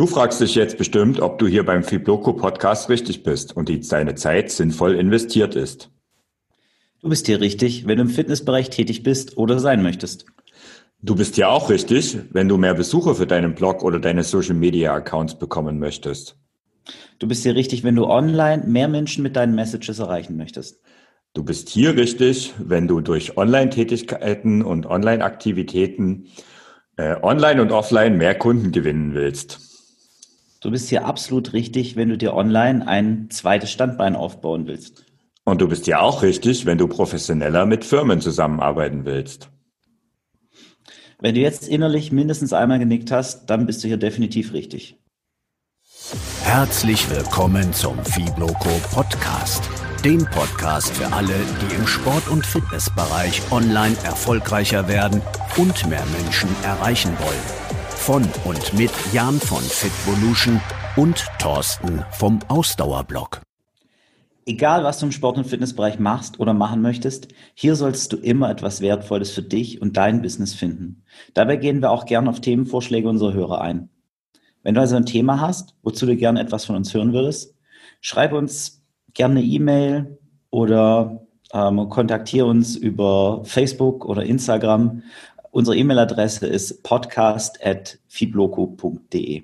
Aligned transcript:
Du 0.00 0.06
fragst 0.06 0.40
dich 0.40 0.54
jetzt 0.54 0.78
bestimmt, 0.78 1.20
ob 1.20 1.38
du 1.38 1.46
hier 1.46 1.62
beim 1.62 1.82
Fibloco 1.82 2.32
Podcast 2.32 2.88
richtig 2.88 3.22
bist 3.22 3.54
und 3.54 3.68
die 3.68 3.80
deine 3.80 4.14
Zeit 4.14 4.50
sinnvoll 4.50 4.94
investiert 4.94 5.54
ist. 5.54 5.90
Du 7.02 7.10
bist 7.10 7.26
hier 7.26 7.42
richtig, 7.42 7.86
wenn 7.86 7.98
du 7.98 8.04
im 8.04 8.08
Fitnessbereich 8.08 8.70
tätig 8.70 9.02
bist 9.02 9.36
oder 9.36 9.58
sein 9.58 9.82
möchtest. 9.82 10.24
Du 11.02 11.16
bist 11.16 11.34
hier 11.34 11.50
auch 11.50 11.68
richtig, 11.68 12.16
wenn 12.30 12.48
du 12.48 12.56
mehr 12.56 12.72
Besucher 12.72 13.14
für 13.14 13.26
deinen 13.26 13.54
Blog 13.54 13.82
oder 13.82 13.98
deine 13.98 14.24
Social 14.24 14.54
Media 14.54 14.94
Accounts 14.94 15.38
bekommen 15.38 15.78
möchtest. 15.78 16.38
Du 17.18 17.28
bist 17.28 17.42
hier 17.42 17.54
richtig, 17.54 17.84
wenn 17.84 17.96
du 17.96 18.06
online 18.06 18.64
mehr 18.66 18.88
Menschen 18.88 19.22
mit 19.22 19.36
deinen 19.36 19.54
Messages 19.54 19.98
erreichen 19.98 20.38
möchtest. 20.38 20.80
Du 21.34 21.44
bist 21.44 21.68
hier 21.68 21.94
richtig, 21.94 22.54
wenn 22.58 22.88
du 22.88 23.02
durch 23.02 23.36
Online-Tätigkeiten 23.36 24.62
und 24.62 24.86
Online-Aktivitäten 24.86 26.28
äh, 26.96 27.16
online 27.20 27.60
und 27.60 27.70
offline 27.70 28.16
mehr 28.16 28.34
Kunden 28.34 28.72
gewinnen 28.72 29.12
willst. 29.12 29.69
Du 30.60 30.70
bist 30.70 30.90
hier 30.90 31.06
absolut 31.06 31.54
richtig, 31.54 31.96
wenn 31.96 32.10
du 32.10 32.18
dir 32.18 32.34
online 32.34 32.86
ein 32.86 33.30
zweites 33.30 33.72
Standbein 33.72 34.14
aufbauen 34.14 34.66
willst. 34.66 35.06
Und 35.44 35.62
du 35.62 35.68
bist 35.68 35.86
ja 35.86 36.00
auch 36.00 36.22
richtig, 36.22 36.66
wenn 36.66 36.76
du 36.76 36.86
professioneller 36.86 37.64
mit 37.64 37.82
Firmen 37.82 38.20
zusammenarbeiten 38.20 39.06
willst. 39.06 39.48
Wenn 41.18 41.34
du 41.34 41.40
jetzt 41.40 41.66
innerlich 41.66 42.12
mindestens 42.12 42.52
einmal 42.52 42.78
genickt 42.78 43.10
hast, 43.10 43.46
dann 43.46 43.64
bist 43.64 43.82
du 43.82 43.88
hier 43.88 43.96
definitiv 43.96 44.52
richtig. 44.52 44.98
Herzlich 46.44 47.08
willkommen 47.10 47.72
zum 47.72 47.98
Fibloco 48.04 48.70
Podcast. 48.92 49.68
Dem 50.04 50.26
Podcast 50.26 50.94
für 50.94 51.10
alle, 51.12 51.34
die 51.62 51.74
im 51.74 51.86
Sport- 51.86 52.28
und 52.28 52.44
Fitnessbereich 52.44 53.40
online 53.50 53.96
erfolgreicher 54.04 54.88
werden 54.88 55.22
und 55.56 55.88
mehr 55.88 56.04
Menschen 56.18 56.50
erreichen 56.64 57.12
wollen 57.18 57.79
von 58.00 58.26
und 58.46 58.72
mit 58.72 58.90
Jan 59.12 59.38
von 59.38 59.62
Fitvolution 59.62 60.58
und 60.96 61.26
Thorsten 61.38 62.02
vom 62.10 62.38
Ausdauerblog. 62.48 63.42
Egal, 64.46 64.84
was 64.84 64.98
du 64.98 65.06
im 65.06 65.12
Sport- 65.12 65.36
und 65.36 65.46
Fitnessbereich 65.46 65.98
machst 65.98 66.40
oder 66.40 66.54
machen 66.54 66.80
möchtest, 66.80 67.28
hier 67.54 67.76
solltest 67.76 68.12
du 68.12 68.16
immer 68.16 68.50
etwas 68.50 68.80
Wertvolles 68.80 69.30
für 69.30 69.42
dich 69.42 69.82
und 69.82 69.98
dein 69.98 70.22
Business 70.22 70.54
finden. 70.54 71.02
Dabei 71.34 71.56
gehen 71.56 71.82
wir 71.82 71.90
auch 71.90 72.06
gerne 72.06 72.30
auf 72.30 72.40
Themenvorschläge 72.40 73.06
unserer 73.06 73.34
Hörer 73.34 73.60
ein. 73.60 73.90
Wenn 74.62 74.74
du 74.74 74.80
also 74.80 74.96
ein 74.96 75.06
Thema 75.06 75.40
hast, 75.40 75.74
wozu 75.82 76.06
du 76.06 76.16
gerne 76.16 76.40
etwas 76.40 76.64
von 76.64 76.76
uns 76.76 76.94
hören 76.94 77.12
würdest, 77.12 77.54
schreib 78.00 78.32
uns 78.32 78.82
gerne 79.12 79.40
eine 79.40 79.46
E-Mail 79.46 80.18
oder 80.48 81.26
ähm, 81.52 81.88
kontaktiere 81.88 82.46
uns 82.46 82.76
über 82.76 83.42
Facebook 83.44 84.04
oder 84.04 84.22
Instagram. 84.22 85.02
Unsere 85.52 85.76
E-Mail-Adresse 85.76 86.46
ist 86.46 86.84
podcast.fibloco.de. 86.84 89.42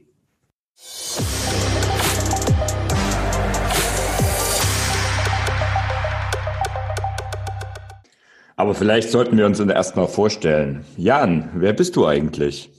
Aber 8.55 8.77
vielleicht 8.77 9.11
sollten 9.11 9.37
wir 9.37 9.47
uns 9.47 9.59
erstmal 9.59 10.07
vorstellen. 10.07 10.85
Jan, 10.97 11.51
wer 11.57 11.73
bist 11.73 11.97
du 11.97 12.07
eigentlich? 12.07 12.71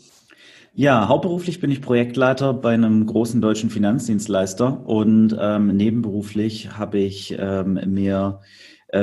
Ja, 0.73 1.09
hauptberuflich 1.09 1.59
bin 1.59 1.69
ich 1.69 1.81
Projektleiter 1.81 2.53
bei 2.53 2.75
einem 2.75 3.05
großen 3.05 3.41
deutschen 3.41 3.69
Finanzdienstleister 3.69 4.87
und 4.87 5.35
ähm, 5.37 5.75
nebenberuflich 5.75 6.77
habe 6.77 6.99
ich 6.99 7.35
ähm, 7.37 7.77
mir 7.87 8.39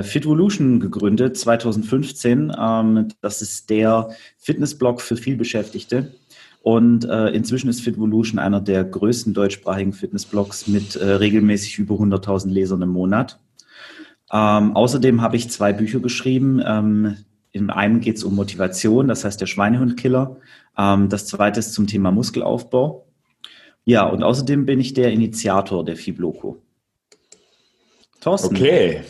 Fitvolution 0.02 0.80
gegründet 0.80 1.36
2015. 1.36 2.52
Ähm, 2.58 3.08
das 3.20 3.42
ist 3.42 3.68
der 3.70 4.10
Fitnessblog 4.38 5.00
für 5.00 5.16
vielbeschäftigte. 5.16 6.12
Und 6.62 7.04
äh, 7.04 7.28
inzwischen 7.28 7.68
ist 7.68 7.82
Fitvolution 7.82 8.38
einer 8.38 8.60
der 8.60 8.84
größten 8.84 9.34
deutschsprachigen 9.34 9.92
Fitnessblogs 9.92 10.66
mit 10.66 10.96
äh, 10.96 11.04
regelmäßig 11.04 11.78
über 11.78 11.96
100.000 11.96 12.48
Lesern 12.48 12.80
im 12.80 12.88
Monat. 12.88 13.38
Ähm, 14.32 14.74
außerdem 14.74 15.20
habe 15.20 15.36
ich 15.36 15.50
zwei 15.50 15.74
Bücher 15.74 16.00
geschrieben. 16.00 16.62
Ähm, 16.64 17.16
in 17.52 17.68
einem 17.68 18.00
geht 18.00 18.16
es 18.16 18.24
um 18.24 18.34
Motivation, 18.34 19.06
das 19.06 19.24
heißt 19.24 19.40
der 19.40 19.46
Schweinehundkiller. 19.46 20.38
Das 20.74 21.28
zweite 21.28 21.60
ist 21.60 21.72
zum 21.72 21.86
Thema 21.86 22.10
Muskelaufbau. 22.10 23.06
Ja, 23.84 24.08
und 24.08 24.24
außerdem 24.24 24.66
bin 24.66 24.80
ich 24.80 24.92
der 24.92 25.12
Initiator 25.12 25.84
der 25.84 25.94
Fibloco. 25.94 26.63
Thorsten. 28.24 28.56
Okay. 28.56 29.02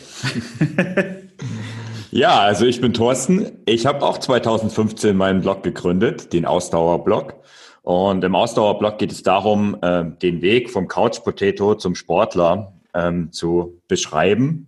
ja, 2.11 2.37
also 2.41 2.65
ich 2.65 2.81
bin 2.81 2.93
Thorsten. 2.93 3.59
Ich 3.65 3.85
habe 3.85 4.05
auch 4.05 4.17
2015 4.17 5.15
meinen 5.15 5.39
Blog 5.39 5.63
gegründet, 5.63 6.33
den 6.33 6.45
Ausdauerblog. 6.45 7.35
Und 7.81 8.25
im 8.25 8.35
Ausdauerblog 8.35 8.97
geht 8.97 9.13
es 9.13 9.23
darum, 9.23 9.77
äh, 9.81 10.03
den 10.21 10.41
Weg 10.41 10.69
vom 10.69 10.89
Couch 10.89 11.23
Potato 11.23 11.75
zum 11.75 11.95
Sportler 11.95 12.73
ähm, 12.93 13.31
zu 13.31 13.81
beschreiben 13.87 14.67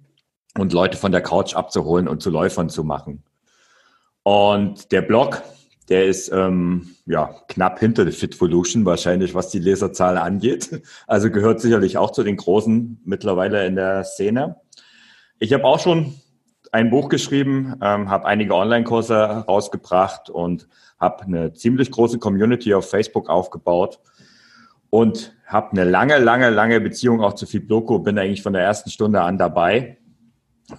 und 0.57 0.72
Leute 0.72 0.97
von 0.97 1.12
der 1.12 1.22
Couch 1.22 1.53
abzuholen 1.53 2.07
und 2.07 2.24
zu 2.24 2.30
Läufern 2.30 2.69
zu 2.69 2.86
machen. 2.86 3.24
Und 4.24 4.94
der 4.94 5.02
Blog 5.02 5.41
der 5.90 6.06
ist 6.06 6.31
ähm, 6.34 6.96
ja 7.06 7.36
knapp 7.48 7.80
hinter 7.80 8.03
der 8.03 8.14
Fitvolution 8.14 8.86
wahrscheinlich, 8.86 9.34
was 9.34 9.50
die 9.50 9.59
Leserzahl 9.59 10.18
angeht. 10.18 10.81
Also 11.08 11.31
gehört 11.31 11.62
sicherlich 11.62 11.98
auch 11.98 12.12
zu 12.12 12.24
den 12.24 12.36
großen 12.36 13.02
mittlerweile 13.06 13.66
in 13.66 13.75
der 13.75 14.03
Szene. 14.03 14.58
Ich 15.40 15.53
habe 15.53 15.64
auch 15.64 15.80
schon 15.80 16.16
ein 16.72 16.90
Buch 16.90 17.09
geschrieben, 17.09 17.75
ähm, 17.81 18.09
habe 18.09 18.25
einige 18.25 18.56
Online-Kurse 18.56 19.16
rausgebracht 19.16 20.30
und 20.30 20.68
habe 21.00 21.24
eine 21.24 21.53
ziemlich 21.53 21.92
große 21.92 22.19
Community 22.19 22.74
auf 22.74 22.90
Facebook 22.90 23.30
aufgebaut 23.30 24.00
und 24.90 25.36
habe 25.46 25.72
eine 25.72 25.84
lange, 25.84 26.18
lange, 26.18 26.50
lange 26.50 26.81
Beziehung 26.81 27.22
auch 27.22 27.34
zu 27.34 27.46
Fibloco. 27.46 28.00
Bin 28.00 28.19
eigentlich 28.19 28.44
von 28.44 28.54
der 28.54 28.64
ersten 28.64 28.90
Stunde 28.90 29.22
an 29.22 29.38
dabei 29.38 29.97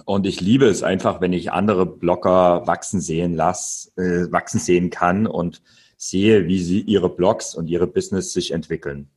und 0.05 0.27
ich 0.27 0.41
liebe 0.41 0.67
es 0.67 0.83
einfach, 0.83 1.21
wenn 1.21 1.33
ich 1.33 1.53
andere 1.53 1.87
Blogger 1.87 2.67
wachsen 2.67 3.01
sehen 3.01 3.35
lasse, 3.35 3.91
äh, 3.97 4.31
wachsen 4.31 4.61
sehen 4.61 4.91
kann 4.91 5.27
und 5.27 5.63
sehe, 5.97 6.47
wie 6.47 6.63
sie 6.63 6.81
ihre 6.81 7.09
Blogs 7.09 7.55
und 7.55 7.69
ihre 7.69 7.87
Business 7.87 8.33
sich 8.33 8.53
entwickeln. 8.53 9.09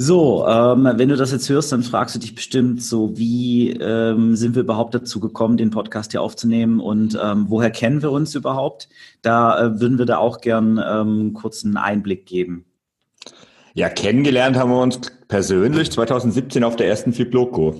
So, 0.00 0.46
ähm, 0.46 0.88
wenn 0.94 1.08
du 1.08 1.16
das 1.16 1.32
jetzt 1.32 1.48
hörst, 1.48 1.72
dann 1.72 1.82
fragst 1.82 2.14
du 2.14 2.20
dich 2.20 2.36
bestimmt 2.36 2.80
so, 2.80 3.18
wie 3.18 3.72
ähm, 3.72 4.36
sind 4.36 4.54
wir 4.54 4.62
überhaupt 4.62 4.94
dazu 4.94 5.18
gekommen, 5.18 5.56
den 5.56 5.70
Podcast 5.70 6.12
hier 6.12 6.22
aufzunehmen 6.22 6.78
und 6.78 7.18
ähm, 7.20 7.46
woher 7.48 7.70
kennen 7.70 8.00
wir 8.00 8.12
uns 8.12 8.36
überhaupt? 8.36 8.88
Da 9.22 9.58
äh, 9.58 9.80
würden 9.80 9.98
wir 9.98 10.06
da 10.06 10.18
auch 10.18 10.40
gern 10.40 10.80
ähm, 10.88 11.32
kurz 11.32 11.64
einen 11.64 11.76
Einblick 11.76 12.26
geben. 12.26 12.64
Ja, 13.74 13.88
kennengelernt 13.88 14.56
haben 14.56 14.70
wir 14.70 14.80
uns 14.80 15.00
persönlich 15.26 15.90
2017 15.90 16.62
auf 16.62 16.76
der 16.76 16.86
ersten 16.86 17.12
Fibloco. 17.12 17.74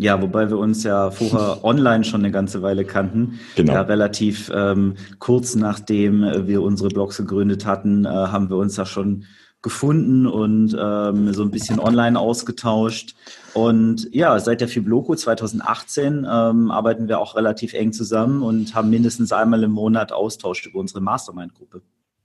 Ja, 0.00 0.22
wobei 0.22 0.48
wir 0.48 0.56
uns 0.56 0.82
ja 0.82 1.10
vorher 1.10 1.58
online 1.64 2.04
schon 2.04 2.22
eine 2.22 2.30
ganze 2.30 2.62
Weile 2.62 2.86
kannten. 2.86 3.38
Genau. 3.54 3.74
Ja, 3.74 3.82
relativ 3.82 4.50
ähm, 4.54 4.94
kurz 5.18 5.54
nachdem 5.54 6.22
wir 6.46 6.62
unsere 6.62 6.88
Blogs 6.88 7.18
gegründet 7.18 7.66
hatten, 7.66 8.06
äh, 8.06 8.08
haben 8.08 8.48
wir 8.48 8.56
uns 8.56 8.76
ja 8.78 8.86
schon 8.86 9.24
gefunden 9.62 10.26
und 10.26 10.74
ähm, 10.80 11.34
so 11.34 11.42
ein 11.42 11.50
bisschen 11.50 11.80
online 11.80 12.18
ausgetauscht. 12.18 13.14
Und 13.52 14.08
ja, 14.14 14.38
seit 14.38 14.62
der 14.62 14.68
Fibloco 14.68 15.14
2018 15.14 16.26
ähm, 16.30 16.70
arbeiten 16.70 17.08
wir 17.08 17.18
auch 17.18 17.36
relativ 17.36 17.74
eng 17.74 17.92
zusammen 17.92 18.42
und 18.42 18.74
haben 18.74 18.88
mindestens 18.88 19.32
einmal 19.32 19.62
im 19.62 19.72
Monat 19.72 20.12
Austausch 20.12 20.66
über 20.66 20.78
unsere 20.78 21.02
Mastermind-Gruppe. 21.02 21.82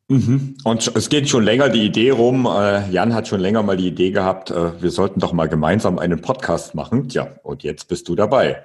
Mhm. 0.07 0.55
Und 0.63 0.95
es 0.95 1.09
geht 1.09 1.29
schon 1.29 1.43
länger 1.43 1.69
die 1.69 1.83
Idee 1.83 2.11
rum, 2.11 2.45
äh, 2.45 2.87
Jan 2.91 3.15
hat 3.15 3.27
schon 3.27 3.39
länger 3.39 3.63
mal 3.63 3.75
die 3.75 3.87
Idee 3.87 4.11
gehabt, 4.11 4.51
äh, 4.51 4.79
wir 4.79 4.91
sollten 4.91 5.19
doch 5.19 5.33
mal 5.33 5.49
gemeinsam 5.49 5.97
einen 5.97 6.21
Podcast 6.21 6.75
machen. 6.75 7.09
Tja, 7.09 7.39
und 7.41 7.63
jetzt 7.63 7.87
bist 7.87 8.07
du 8.07 8.15
dabei. 8.15 8.63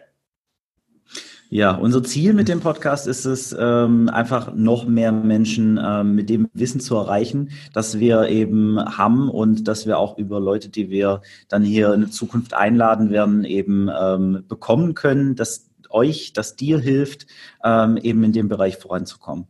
Ja, 1.49 1.75
unser 1.75 2.05
Ziel 2.05 2.35
mit 2.35 2.49
dem 2.49 2.61
Podcast 2.61 3.07
ist 3.07 3.25
es, 3.25 3.57
ähm, 3.59 4.11
einfach 4.11 4.55
noch 4.55 4.87
mehr 4.87 5.13
Menschen 5.13 5.81
ähm, 5.83 6.15
mit 6.15 6.29
dem 6.29 6.49
Wissen 6.53 6.79
zu 6.81 6.95
erreichen, 6.95 7.51
das 7.73 7.99
wir 7.99 8.29
eben 8.29 8.79
haben 8.79 9.31
und 9.31 9.67
dass 9.67 9.87
wir 9.87 9.99
auch 9.99 10.19
über 10.19 10.41
Leute, 10.41 10.69
die 10.69 10.91
wir 10.91 11.23
dann 11.49 11.65
hier 11.65 11.93
in 11.95 12.13
Zukunft 12.13 12.53
einladen 12.53 13.11
werden, 13.11 13.45
eben 13.45 13.89
ähm, 13.89 14.45
bekommen 14.47 14.95
können, 14.95 15.37
dass 15.37 15.71
euch, 15.89 16.35
dass 16.35 16.55
dir 16.55 16.79
hilft, 16.79 17.27
eben 17.65 18.23
in 18.23 18.33
dem 18.33 18.49
Bereich 18.49 18.77
voranzukommen. 18.77 19.49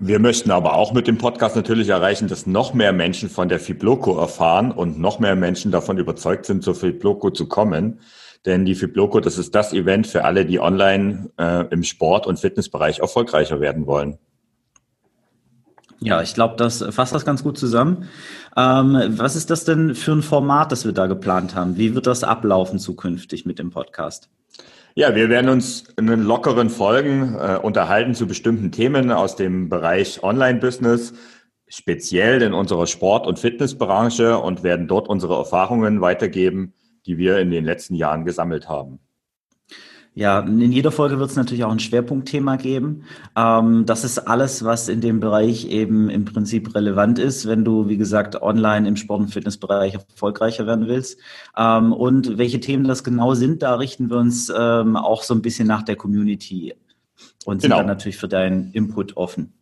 Wir 0.00 0.20
möchten 0.20 0.52
aber 0.52 0.74
auch 0.74 0.92
mit 0.92 1.08
dem 1.08 1.18
Podcast 1.18 1.56
natürlich 1.56 1.88
erreichen, 1.88 2.28
dass 2.28 2.46
noch 2.46 2.72
mehr 2.72 2.92
Menschen 2.92 3.28
von 3.28 3.48
der 3.48 3.58
Fibloco 3.58 4.16
erfahren 4.16 4.70
und 4.70 5.00
noch 5.00 5.18
mehr 5.18 5.34
Menschen 5.34 5.72
davon 5.72 5.98
überzeugt 5.98 6.46
sind, 6.46 6.62
zur 6.62 6.76
Fibloco 6.76 7.30
zu 7.30 7.48
kommen. 7.48 7.98
Denn 8.46 8.64
die 8.64 8.76
Fibloco, 8.76 9.18
das 9.18 9.38
ist 9.38 9.56
das 9.56 9.72
Event 9.72 10.06
für 10.06 10.24
alle, 10.24 10.46
die 10.46 10.60
online 10.60 11.30
äh, 11.36 11.66
im 11.70 11.82
Sport- 11.82 12.28
und 12.28 12.38
Fitnessbereich 12.38 13.00
erfolgreicher 13.00 13.60
werden 13.60 13.86
wollen. 13.86 14.18
Ja, 15.98 16.22
ich 16.22 16.32
glaube, 16.32 16.54
das 16.56 16.84
fasst 16.90 17.12
das 17.12 17.24
ganz 17.24 17.42
gut 17.42 17.58
zusammen. 17.58 18.08
Ähm, 18.56 19.14
was 19.18 19.34
ist 19.34 19.50
das 19.50 19.64
denn 19.64 19.96
für 19.96 20.12
ein 20.12 20.22
Format, 20.22 20.70
das 20.70 20.84
wir 20.84 20.92
da 20.92 21.08
geplant 21.08 21.56
haben? 21.56 21.76
Wie 21.76 21.96
wird 21.96 22.06
das 22.06 22.22
ablaufen 22.22 22.78
zukünftig 22.78 23.46
mit 23.46 23.58
dem 23.58 23.70
Podcast? 23.70 24.30
Ja, 24.98 25.14
wir 25.14 25.28
werden 25.28 25.48
uns 25.48 25.84
in 25.96 26.08
den 26.08 26.24
lockeren 26.24 26.70
Folgen 26.70 27.36
äh, 27.36 27.56
unterhalten 27.62 28.16
zu 28.16 28.26
bestimmten 28.26 28.72
Themen 28.72 29.12
aus 29.12 29.36
dem 29.36 29.68
Bereich 29.68 30.24
Online-Business, 30.24 31.14
speziell 31.68 32.42
in 32.42 32.52
unserer 32.52 32.88
Sport- 32.88 33.24
und 33.28 33.38
Fitnessbranche 33.38 34.38
und 34.38 34.64
werden 34.64 34.88
dort 34.88 35.08
unsere 35.08 35.36
Erfahrungen 35.36 36.00
weitergeben, 36.00 36.74
die 37.06 37.16
wir 37.16 37.38
in 37.38 37.52
den 37.52 37.64
letzten 37.64 37.94
Jahren 37.94 38.24
gesammelt 38.24 38.68
haben. 38.68 38.98
Ja, 40.18 40.40
in 40.40 40.72
jeder 40.72 40.90
Folge 40.90 41.20
wird 41.20 41.30
es 41.30 41.36
natürlich 41.36 41.62
auch 41.62 41.70
ein 41.70 41.78
Schwerpunktthema 41.78 42.56
geben. 42.56 43.04
Ähm, 43.36 43.86
das 43.86 44.02
ist 44.02 44.18
alles, 44.18 44.64
was 44.64 44.88
in 44.88 45.00
dem 45.00 45.20
Bereich 45.20 45.66
eben 45.70 46.10
im 46.10 46.24
Prinzip 46.24 46.74
relevant 46.74 47.20
ist, 47.20 47.46
wenn 47.46 47.64
du, 47.64 47.88
wie 47.88 47.96
gesagt, 47.96 48.42
online 48.42 48.88
im 48.88 48.96
Sport- 48.96 49.20
und 49.20 49.28
Fitnessbereich 49.28 49.94
erfolgreicher 49.94 50.66
werden 50.66 50.88
willst. 50.88 51.20
Ähm, 51.56 51.92
und 51.92 52.36
welche 52.36 52.58
Themen 52.58 52.82
das 52.82 53.04
genau 53.04 53.34
sind, 53.34 53.62
da 53.62 53.76
richten 53.76 54.10
wir 54.10 54.16
uns 54.16 54.52
ähm, 54.52 54.96
auch 54.96 55.22
so 55.22 55.34
ein 55.34 55.40
bisschen 55.40 55.68
nach 55.68 55.84
der 55.84 55.94
Community 55.94 56.74
und 57.44 57.60
sind 57.60 57.70
genau. 57.70 57.76
dann 57.78 57.86
natürlich 57.86 58.16
für 58.16 58.26
deinen 58.26 58.72
Input 58.72 59.16
offen. 59.16 59.52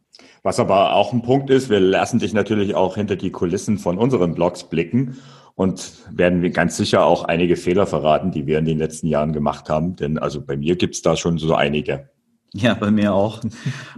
Was 0.42 0.58
aber 0.58 0.94
auch 0.94 1.12
ein 1.12 1.20
Punkt 1.20 1.50
ist, 1.50 1.68
wir 1.68 1.80
lassen 1.80 2.18
dich 2.18 2.32
natürlich 2.32 2.74
auch 2.74 2.94
hinter 2.94 3.16
die 3.16 3.30
Kulissen 3.30 3.76
von 3.76 3.98
unseren 3.98 4.34
Blogs 4.34 4.64
blicken 4.64 5.18
und 5.56 5.92
werden 6.10 6.42
wir 6.42 6.50
ganz 6.50 6.76
sicher 6.76 7.04
auch 7.04 7.24
einige 7.24 7.56
Fehler 7.56 7.86
verraten, 7.86 8.30
die 8.30 8.46
wir 8.46 8.58
in 8.58 8.66
den 8.66 8.78
letzten 8.78 9.08
Jahren 9.08 9.32
gemacht 9.32 9.68
haben. 9.68 9.96
Denn 9.96 10.18
also 10.18 10.40
bei 10.40 10.56
mir 10.56 10.76
gibt's 10.76 11.02
da 11.02 11.16
schon 11.16 11.38
so 11.38 11.54
einige. 11.54 12.10
Ja, 12.52 12.74
bei 12.74 12.90
mir 12.90 13.12
auch. 13.12 13.42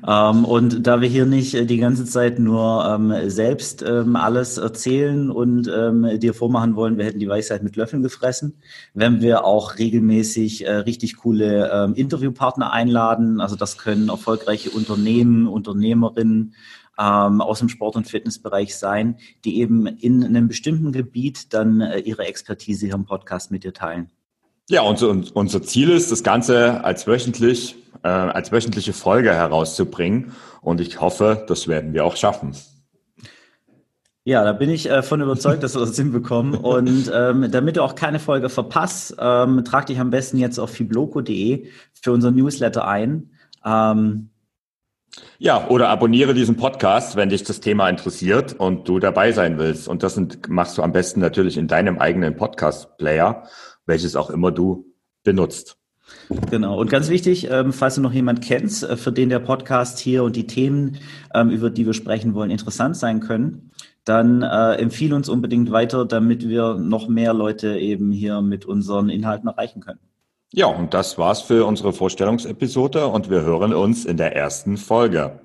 ähm, 0.07 0.45
und 0.45 0.87
da 0.87 1.01
wir 1.01 1.09
hier 1.09 1.27
nicht 1.27 1.55
äh, 1.55 1.67
die 1.67 1.79
ganze 1.79 2.05
Zeit 2.05 2.39
nur 2.39 2.85
ähm, 2.89 3.31
selbst 3.31 3.85
ähm, 3.87 4.17
alles 4.17 4.57
erzählen 4.59 5.31
und 5.31 5.71
ähm, 5.73 6.19
dir 6.19 6.33
vormachen 6.33 6.75
wollen, 6.75 6.97
wir 6.97 7.05
hätten 7.05 7.21
die 7.21 7.29
Weisheit 7.29 7.63
mit 7.63 7.77
Löffeln 7.77 8.03
gefressen, 8.03 8.59
werden 8.95 9.21
wir 9.21 9.45
auch 9.45 9.79
regelmäßig 9.79 10.67
äh, 10.67 10.73
richtig 10.77 11.19
coole 11.19 11.71
ähm, 11.73 11.95
Interviewpartner 11.95 12.73
einladen. 12.73 13.41
Also 13.41 13.55
das 13.55 13.79
können 13.79 14.09
erfolgreiche 14.09 14.71
Unternehmen, 14.71 15.47
Unternehmerinnen, 15.47 16.55
ähm, 16.99 17.41
aus 17.41 17.61
dem 17.61 17.69
Sport- 17.69 17.97
und 17.97 18.09
Fitnessbereich 18.09 18.77
sein, 18.77 19.17
die 19.45 19.61
eben 19.61 19.87
in 19.87 20.25
einem 20.25 20.49
bestimmten 20.49 20.93
Gebiet 20.93 21.55
dann 21.55 21.81
äh, 21.81 22.01
ihre 22.01 22.27
Expertise 22.27 22.87
hier 22.87 22.95
im 22.95 23.05
Podcast 23.05 23.51
mit 23.51 23.65
dir 23.65 23.73
teilen. 23.73 24.11
Ja, 24.69 24.83
unser, 24.83 25.17
unser 25.35 25.63
Ziel 25.63 25.91
ist, 25.91 26.13
das 26.13 26.23
Ganze 26.23 26.85
als 26.85 27.07
wöchentlich, 27.07 27.77
äh, 28.03 28.09
als 28.09 28.53
wöchentliche 28.53 28.93
Folge 28.93 29.33
herauszubringen. 29.33 30.33
Und 30.61 30.81
ich 30.81 31.01
hoffe, 31.01 31.45
das 31.49 31.69
werden 31.69 31.95
wir 31.95 32.05
auch 32.05 32.17
schaffen. 32.17 32.55
Ja, 34.25 34.45
da 34.45 34.53
bin 34.53 34.69
ich 34.69 34.91
äh, 34.91 35.03
von 35.03 35.23
überzeugt, 35.23 35.63
dass 35.63 35.75
wir 35.75 35.81
das 35.81 35.97
hinbekommen. 35.97 36.55
Und 36.55 37.11
ähm, 37.15 37.51
damit 37.51 37.77
du 37.77 37.83
auch 37.83 37.95
keine 37.95 38.19
Folge 38.19 38.51
verpasst, 38.51 39.17
ähm, 39.19 39.65
trag 39.65 39.87
dich 39.87 39.99
am 39.99 40.11
besten 40.11 40.37
jetzt 40.37 40.59
auf 40.59 40.71
fibloco.de 40.71 41.67
für 41.95 42.13
unseren 42.13 42.35
Newsletter 42.35 42.87
ein. 42.87 43.31
Ähm, 43.65 44.29
ja, 45.39 45.69
oder 45.69 45.89
abonniere 45.89 46.35
diesen 46.35 46.57
Podcast, 46.57 47.17
wenn 47.17 47.29
dich 47.29 47.45
das 47.45 47.61
Thema 47.61 47.89
interessiert 47.89 48.55
und 48.59 48.89
du 48.89 48.99
dabei 48.99 49.33
sein 49.33 49.59
willst. 49.59 49.89
Und 49.89 50.03
das 50.03 50.15
sind, 50.15 50.49
machst 50.49 50.77
du 50.79 50.83
am 50.83 50.93
besten 50.93 51.21
natürlich 51.21 51.57
in 51.57 51.69
deinem 51.69 51.99
eigenen 51.99 52.37
Podcast-Player, 52.37 53.45
welches 53.87 54.17
auch 54.17 54.31
immer 54.31 54.51
du 54.51 54.87
benutzt. 55.23 55.77
Genau. 56.51 56.79
Und 56.81 56.91
ganz 56.91 57.09
wichtig, 57.09 57.51
ähm, 57.51 57.73
falls 57.73 57.97
du 57.97 58.01
noch 58.01 58.13
jemand 58.13 58.43
kennst, 58.43 58.83
äh, 58.83 58.97
für 58.97 59.13
den 59.13 59.29
der 59.29 59.39
Podcast 59.41 59.99
hier 59.99 60.25
und 60.25 60.37
die 60.37 60.47
Themen, 60.47 60.97
ähm, 61.35 61.51
über 61.51 61.71
die 61.71 61.87
wir 61.87 61.95
sprechen 61.95 62.35
wollen, 62.35 62.51
interessant 62.51 62.97
sein 62.97 63.21
können, 63.21 63.71
dann 64.05 64.43
äh, 64.43 64.75
empfehle 64.75 65.15
uns 65.15 65.29
unbedingt 65.29 65.71
weiter, 65.71 66.07
damit 66.07 66.49
wir 66.49 66.75
noch 66.75 67.09
mehr 67.09 67.35
Leute 67.35 67.79
eben 67.79 68.11
hier 68.11 68.41
mit 68.41 68.65
unseren 68.65 69.11
Inhalten 69.11 69.49
erreichen 69.49 69.81
können. 69.81 70.01
Ja, 70.53 70.67
und 70.67 70.95
das 70.95 71.19
war's 71.19 71.43
für 71.43 71.67
unsere 71.67 71.93
Vorstellungsepisode 71.93 73.07
und 73.07 73.31
wir 73.31 73.43
hören 73.43 73.75
uns 73.75 74.05
in 74.07 74.17
der 74.17 74.35
ersten 74.35 74.77
Folge. 74.79 75.41